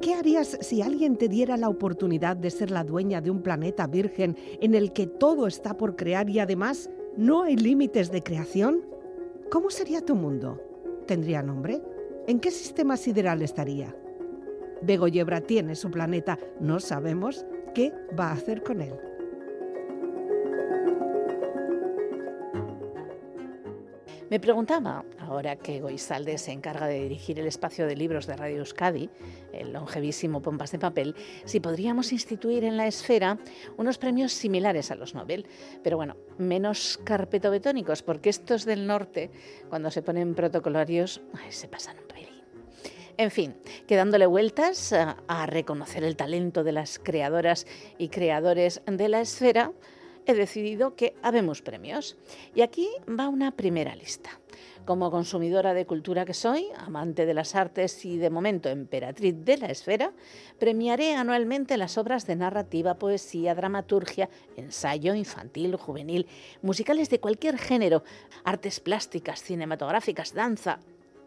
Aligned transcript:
¿Qué 0.00 0.14
harías 0.14 0.56
si 0.62 0.80
alguien 0.80 1.16
te 1.16 1.28
diera 1.28 1.58
la 1.58 1.68
oportunidad 1.68 2.34
de 2.34 2.50
ser 2.50 2.70
la 2.70 2.84
dueña 2.84 3.20
de 3.20 3.30
un 3.30 3.42
planeta 3.42 3.86
virgen 3.86 4.34
en 4.62 4.74
el 4.74 4.92
que 4.92 5.06
todo 5.06 5.46
está 5.46 5.76
por 5.76 5.94
crear 5.94 6.30
y 6.30 6.38
además 6.38 6.88
no 7.18 7.42
hay 7.42 7.56
límites 7.56 8.10
de 8.10 8.22
creación? 8.22 8.80
¿Cómo 9.50 9.68
sería 9.68 10.00
tu 10.00 10.14
mundo? 10.16 10.58
¿Tendría 11.06 11.42
nombre? 11.42 11.82
¿En 12.26 12.40
qué 12.40 12.50
sistema 12.50 12.96
sideral 12.96 13.42
estaría? 13.42 13.94
Begoyebra 14.80 15.42
tiene 15.42 15.74
su 15.74 15.90
planeta, 15.90 16.38
no 16.60 16.80
sabemos 16.80 17.44
qué 17.74 17.92
va 18.18 18.28
a 18.28 18.32
hacer 18.32 18.62
con 18.62 18.80
él. 18.80 18.94
Me 24.30 24.38
preguntaba, 24.38 25.04
ahora 25.18 25.56
que 25.56 25.80
Goisalde 25.80 26.38
se 26.38 26.52
encarga 26.52 26.86
de 26.86 27.02
dirigir 27.02 27.40
el 27.40 27.48
espacio 27.48 27.88
de 27.88 27.96
libros 27.96 28.28
de 28.28 28.36
Radio 28.36 28.58
Euskadi, 28.58 29.10
el 29.52 29.72
longevísimo 29.72 30.40
Pompas 30.40 30.70
de 30.70 30.78
Papel, 30.78 31.16
si 31.44 31.58
podríamos 31.58 32.12
instituir 32.12 32.62
en 32.62 32.76
la 32.76 32.86
esfera 32.86 33.38
unos 33.76 33.98
premios 33.98 34.32
similares 34.32 34.92
a 34.92 34.94
los 34.94 35.16
Nobel, 35.16 35.46
pero 35.82 35.96
bueno, 35.96 36.16
menos 36.38 37.00
carpetobetónicos, 37.02 38.04
porque 38.04 38.30
estos 38.30 38.64
del 38.64 38.86
norte, 38.86 39.32
cuando 39.68 39.90
se 39.90 40.00
ponen 40.00 40.36
protocolarios, 40.36 41.20
se 41.48 41.66
pasan 41.66 41.98
un 41.98 42.06
pelín. 42.06 42.44
En 43.16 43.32
fin, 43.32 43.56
quedándole 43.88 44.26
vueltas 44.26 44.92
a 44.92 45.46
reconocer 45.46 46.04
el 46.04 46.14
talento 46.14 46.62
de 46.62 46.70
las 46.70 47.00
creadoras 47.00 47.66
y 47.98 48.10
creadores 48.10 48.80
de 48.86 49.08
la 49.08 49.22
esfera, 49.22 49.72
he 50.26 50.34
decidido 50.34 50.94
que 50.94 51.14
habemos 51.22 51.62
premios. 51.62 52.16
Y 52.54 52.62
aquí 52.62 52.88
va 53.08 53.28
una 53.28 53.52
primera 53.52 53.94
lista. 53.94 54.30
Como 54.84 55.10
consumidora 55.10 55.74
de 55.74 55.86
cultura 55.86 56.24
que 56.24 56.34
soy, 56.34 56.66
amante 56.76 57.26
de 57.26 57.34
las 57.34 57.54
artes 57.54 58.04
y 58.04 58.16
de 58.16 58.30
momento 58.30 58.68
emperatriz 58.68 59.34
de 59.44 59.58
la 59.58 59.66
esfera, 59.66 60.12
premiaré 60.58 61.14
anualmente 61.14 61.76
las 61.76 61.98
obras 61.98 62.26
de 62.26 62.36
narrativa, 62.36 62.94
poesía, 62.94 63.54
dramaturgia, 63.54 64.28
ensayo 64.56 65.14
infantil, 65.14 65.76
juvenil, 65.76 66.26
musicales 66.62 67.10
de 67.10 67.20
cualquier 67.20 67.58
género, 67.58 68.02
artes 68.42 68.80
plásticas, 68.80 69.42
cinematográficas, 69.42 70.34
danza, 70.34 70.80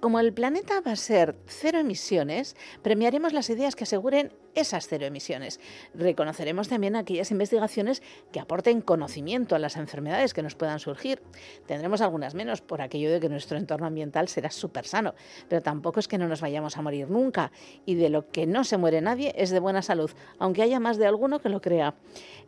como 0.00 0.20
el 0.20 0.32
planeta 0.32 0.80
va 0.80 0.92
a 0.92 0.96
ser 0.96 1.36
cero 1.46 1.78
emisiones, 1.78 2.56
premiaremos 2.82 3.32
las 3.32 3.50
ideas 3.50 3.74
que 3.74 3.84
aseguren 3.84 4.32
esas 4.54 4.88
cero 4.88 5.06
emisiones. 5.06 5.60
Reconoceremos 5.94 6.68
también 6.68 6.96
aquellas 6.96 7.30
investigaciones 7.30 8.02
que 8.32 8.40
aporten 8.40 8.80
conocimiento 8.80 9.54
a 9.54 9.58
las 9.58 9.76
enfermedades 9.76 10.34
que 10.34 10.42
nos 10.42 10.54
puedan 10.54 10.80
surgir. 10.80 11.22
Tendremos 11.66 12.00
algunas 12.00 12.34
menos 12.34 12.60
por 12.60 12.82
aquello 12.82 13.10
de 13.10 13.20
que 13.20 13.28
nuestro 13.28 13.58
entorno 13.58 13.86
ambiental 13.86 14.28
será 14.28 14.50
súper 14.50 14.86
sano, 14.86 15.14
pero 15.48 15.62
tampoco 15.62 16.00
es 16.00 16.08
que 16.08 16.18
no 16.18 16.28
nos 16.28 16.40
vayamos 16.40 16.76
a 16.76 16.82
morir 16.82 17.08
nunca. 17.08 17.52
Y 17.86 17.94
de 17.94 18.08
lo 18.08 18.28
que 18.28 18.46
no 18.46 18.64
se 18.64 18.76
muere 18.76 19.00
nadie 19.00 19.32
es 19.36 19.50
de 19.50 19.60
buena 19.60 19.82
salud, 19.82 20.10
aunque 20.38 20.62
haya 20.62 20.80
más 20.80 20.98
de 20.98 21.06
alguno 21.06 21.40
que 21.40 21.48
lo 21.48 21.60
crea. 21.60 21.94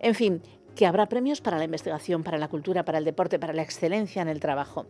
En 0.00 0.14
fin, 0.14 0.42
que 0.80 0.86
habrá 0.86 1.10
premios 1.10 1.42
para 1.42 1.58
la 1.58 1.64
investigación, 1.64 2.22
para 2.22 2.38
la 2.38 2.48
cultura, 2.48 2.86
para 2.86 2.96
el 2.96 3.04
deporte, 3.04 3.38
para 3.38 3.52
la 3.52 3.60
excelencia 3.60 4.22
en 4.22 4.28
el 4.28 4.40
trabajo. 4.40 4.86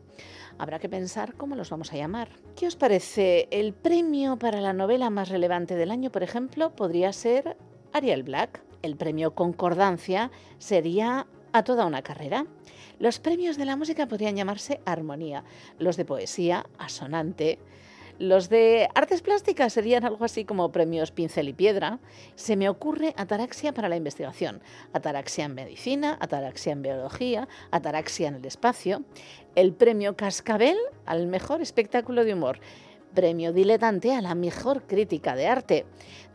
Habrá 0.57 0.79
que 0.79 0.89
pensar 0.89 1.35
cómo 1.35 1.57
los 1.57 1.69
vamos 1.69 1.93
a 1.93 1.97
llamar. 1.97 2.29
¿Qué 2.55 2.69
os 2.69 2.77
parece? 2.77 3.49
El 3.51 3.73
premio 3.73 4.39
para 4.39 4.61
la 4.61 4.73
novela 4.73 5.11
más 5.11 5.31
relevante 5.31 5.75
del 5.75 5.91
año, 5.91 6.13
por 6.13 6.23
ejemplo, 6.23 6.77
podría 6.77 7.13
ser 7.13 7.57
Ariel 7.93 8.23
Black. 8.23 8.63
El 8.83 8.95
premio 8.95 9.35
Concordancia 9.35 10.31
sería 10.59 11.27
a 11.53 11.65
toda 11.65 11.87
una 11.87 12.03
carrera. 12.03 12.47
Los 13.01 13.19
premios 13.19 13.57
de 13.57 13.65
la 13.65 13.75
música 13.75 14.07
podrían 14.07 14.37
llamarse 14.37 14.81
Armonía, 14.85 15.43
los 15.81 15.97
de 15.97 16.05
poesía, 16.05 16.67
Asonante, 16.79 17.59
los 18.21 18.51
de 18.51 18.87
artes 18.95 19.23
plásticas 19.23 19.73
serían 19.73 20.05
algo 20.05 20.27
así 20.27 20.45
como 20.45 20.71
premios 20.71 21.11
pincel 21.11 21.49
y 21.49 21.55
piedra. 21.55 22.01
Se 22.35 22.55
me 22.55 22.69
ocurre 22.69 23.15
ataraxia 23.17 23.73
para 23.73 23.89
la 23.89 23.97
investigación, 23.97 24.61
ataraxia 24.93 25.47
en 25.47 25.55
medicina, 25.55 26.19
ataraxia 26.21 26.73
en 26.73 26.83
biología, 26.83 27.49
ataraxia 27.71 28.29
en 28.29 28.35
el 28.35 28.45
espacio, 28.45 29.03
el 29.55 29.73
premio 29.73 30.17
cascabel 30.17 30.77
al 31.07 31.29
mejor 31.29 31.63
espectáculo 31.63 32.27
de 32.27 32.35
humor 32.35 32.61
premio 33.15 33.53
diletante 33.53 34.15
a 34.15 34.21
la 34.21 34.35
mejor 34.35 34.83
crítica 34.83 35.35
de 35.35 35.47
arte. 35.47 35.87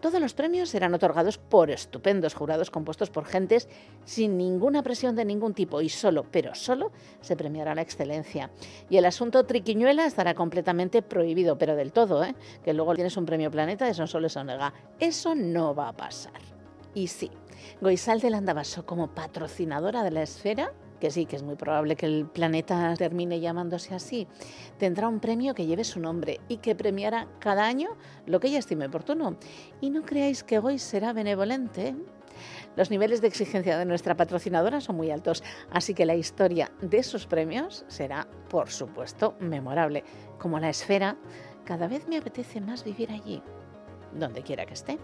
Todos 0.02 0.22
los 0.22 0.34
premios 0.34 0.70
serán 0.70 0.94
otorgados 0.94 1.38
por 1.38 1.72
estupendos 1.72 2.36
jurados 2.36 2.70
compuestos 2.70 3.10
por 3.10 3.26
gentes 3.26 3.68
sin 4.04 4.38
ninguna 4.38 4.84
presión 4.84 5.16
de 5.16 5.26
ningún 5.26 5.54
tipo 5.54 5.82
y 5.82 5.90
solo, 5.90 6.26
pero 6.30 6.54
solo, 6.54 6.92
se 7.22 7.36
premiará 7.36 7.74
la 7.74 7.82
excelencia. 7.82 8.52
Y 8.90 8.98
el 8.98 9.06
asunto 9.06 9.46
triquiñuela 9.46 10.06
estará 10.06 10.36
completamente 10.36 11.02
prohibido, 11.02 11.58
pero 11.58 11.76
del 11.76 11.92
todo, 11.92 12.24
¿eh? 12.24 12.36
que 12.64 12.74
luego 12.74 12.94
tienes 12.94 13.18
un 13.18 13.26
premio 13.26 13.50
planeta, 13.50 13.90
eso 13.90 14.06
solo 14.06 14.30
se 14.30 14.44
nega. 14.44 14.74
Eso 15.00 15.34
no 15.34 15.74
va 15.74 15.90
a 15.90 15.94
pasar. 15.94 16.40
Y 16.94 17.08
sí, 17.08 17.32
Goizal 17.82 18.20
de 18.22 18.30
Landavaso 18.30 18.86
como 18.86 19.14
patrocinadora 19.14 20.04
de 20.04 20.12
la 20.12 20.22
esfera 20.24 20.72
que 21.00 21.12
sí, 21.12 21.26
que 21.26 21.36
es 21.36 21.44
muy 21.44 21.56
probable 21.56 21.96
que 21.96 22.06
el 22.06 22.26
planeta 22.26 22.94
termine 22.98 23.40
llamándose 23.40 23.94
así, 23.94 24.28
tendrá 24.78 25.08
un 25.08 25.20
premio 25.20 25.54
que 25.54 25.66
lleve 25.66 25.84
su 25.84 26.00
nombre 26.00 26.40
y 26.48 26.58
que 26.58 26.76
premiará 26.76 27.28
cada 27.40 27.66
año 27.66 27.90
lo 28.26 28.40
que 28.40 28.48
ella 28.48 28.60
estime 28.60 28.88
oportuno. 28.88 29.38
Y 29.82 29.90
no 29.90 30.04
creáis 30.04 30.44
que 30.44 30.60
hoy 30.60 30.80
será 30.80 31.14
benevolente. 31.14 31.96
Los 32.76 32.92
niveles 32.92 33.22
de 33.22 33.28
exigencia 33.28 33.78
de 33.78 33.86
nuestra 33.86 34.16
patrocinadora 34.16 34.82
son 34.82 34.98
muy 34.98 35.10
altos, 35.10 35.44
así 35.72 35.94
que 35.94 36.06
la 36.06 36.16
historia 36.16 36.72
de 36.82 37.04
sus 37.04 37.26
premios 37.26 37.86
será, 37.88 38.28
por 38.50 38.70
supuesto, 38.70 39.36
memorable. 39.40 40.04
Como 40.38 40.60
la 40.60 40.70
esfera, 40.70 41.18
cada 41.64 41.88
vez 41.88 42.08
me 42.08 42.18
apetece 42.18 42.60
más 42.60 42.84
vivir 42.84 43.12
allí, 43.12 43.42
donde 44.14 44.44
quiera 44.44 44.66
que 44.66 44.74
esté. 44.74 45.00